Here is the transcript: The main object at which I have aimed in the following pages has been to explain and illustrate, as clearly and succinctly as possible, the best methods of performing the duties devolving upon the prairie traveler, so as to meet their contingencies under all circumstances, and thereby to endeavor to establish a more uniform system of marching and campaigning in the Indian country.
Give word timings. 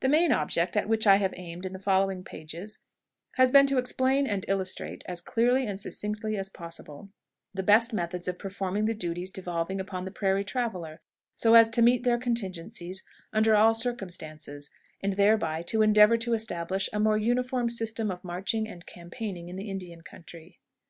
The 0.00 0.08
main 0.08 0.32
object 0.32 0.74
at 0.74 0.88
which 0.88 1.06
I 1.06 1.16
have 1.16 1.34
aimed 1.36 1.66
in 1.66 1.72
the 1.72 1.78
following 1.78 2.24
pages 2.24 2.78
has 3.32 3.50
been 3.50 3.66
to 3.66 3.76
explain 3.76 4.26
and 4.26 4.42
illustrate, 4.48 5.04
as 5.06 5.20
clearly 5.20 5.66
and 5.66 5.78
succinctly 5.78 6.38
as 6.38 6.48
possible, 6.48 7.10
the 7.52 7.62
best 7.62 7.92
methods 7.92 8.26
of 8.26 8.38
performing 8.38 8.86
the 8.86 8.94
duties 8.94 9.30
devolving 9.30 9.78
upon 9.78 10.06
the 10.06 10.10
prairie 10.10 10.44
traveler, 10.44 11.02
so 11.36 11.52
as 11.52 11.68
to 11.68 11.82
meet 11.82 12.04
their 12.04 12.16
contingencies 12.16 13.02
under 13.34 13.54
all 13.54 13.74
circumstances, 13.74 14.70
and 15.02 15.12
thereby 15.12 15.60
to 15.64 15.82
endeavor 15.82 16.16
to 16.16 16.32
establish 16.32 16.88
a 16.94 16.98
more 16.98 17.18
uniform 17.18 17.68
system 17.68 18.10
of 18.10 18.24
marching 18.24 18.66
and 18.66 18.86
campaigning 18.86 19.50
in 19.50 19.56
the 19.56 19.68
Indian 19.68 20.00
country. 20.00 20.58